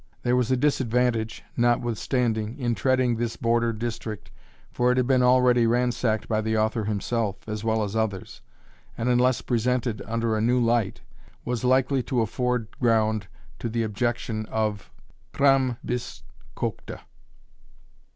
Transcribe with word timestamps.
There 0.23 0.35
was 0.35 0.49
a 0.49 0.57
disadvantage, 0.57 1.43
notwithstanding, 1.55 2.57
in 2.57 2.73
treading 2.73 3.17
this 3.17 3.35
Border 3.37 3.71
district, 3.71 4.31
for 4.71 4.89
it 4.91 4.97
had 4.97 5.05
been 5.05 5.21
already 5.21 5.67
ransacked 5.67 6.27
by 6.27 6.41
the 6.41 6.57
author 6.57 6.85
himself, 6.85 7.37
as 7.47 7.63
well 7.63 7.83
as 7.83 7.95
others; 7.95 8.41
and 8.97 9.09
unless 9.09 9.41
presented 9.43 10.01
under 10.07 10.35
a 10.35 10.41
new 10.41 10.59
light, 10.59 11.01
was 11.45 11.63
likely 11.63 12.01
to 12.01 12.21
afford 12.23 12.67
ground 12.79 13.27
to 13.59 13.69
the 13.69 13.83
objection 13.83 14.47
of 14.47 14.89
Crambe 15.33 15.77
bis 15.85 16.23
cocta. 16.55 17.01